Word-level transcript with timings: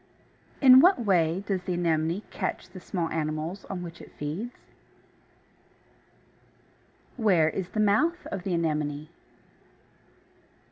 2. 0.61 0.65
In 0.65 0.79
what 0.79 1.05
way 1.05 1.43
does 1.45 1.61
the 1.61 1.75
Anemone 1.75 2.23
catch 2.31 2.71
the 2.71 2.79
small 2.79 3.07
animals 3.09 3.65
on 3.65 3.83
which 3.83 4.01
it 4.01 4.11
feeds? 4.17 4.51
3. 7.17 7.23
Where 7.25 7.49
is 7.51 7.69
the 7.69 7.79
mouth 7.81 8.25
of 8.31 8.41
the 8.41 8.55
Anemone? 8.55 9.09